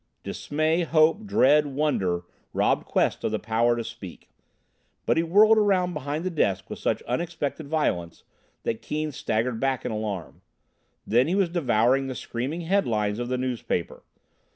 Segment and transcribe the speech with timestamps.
[0.23, 4.31] Dismay, hope, dread, wonder robbed Quest of the power to speak.
[5.05, 8.23] But he whirled around behind the desk with such unexpected violence
[8.63, 10.41] that Keane staggered back in alarm.
[11.05, 14.01] Then he was devouring the screaming headlines of the newspaper.